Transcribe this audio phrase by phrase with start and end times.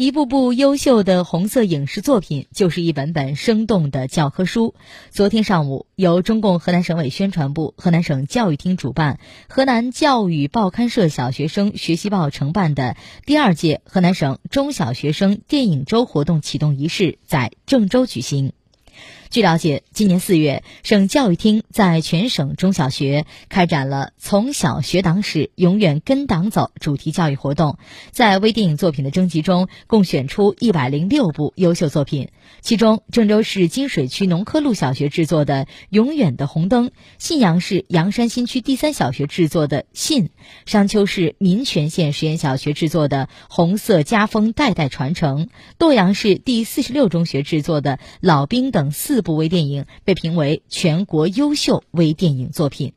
[0.00, 4.76] 一部部优秀的红色影视作品，就是一本本生动的教科书。
[5.10, 18.52] 昨天上午，由中共河南省委宣传部、河南省教育厅主办，河南教育报刊社小学生学习报承办的第二届河南省中小学生电影周活动启动仪式在郑州举行。
[19.30, 27.76] 据了解，今年四月，省教育厅在全省中小学开展了“从小学党史，永远跟党走”主题教育活动。
[28.10, 32.30] 在微电影作品的征集中，共选出一百零六部优秀作品。
[32.62, 40.24] 其中，郑州市金水区农科路小学制作的《永远的红灯》，信阳市阳山新区第三小学制作的《信》，
[40.64, 45.44] 商丘市民权县实验小学制作的《红色家风代代传承》，
[45.78, 49.17] 洛阳市第四十六中学制作的《老兵》等四。
[49.22, 52.92] 部微电影被评为全国优秀微电影作品。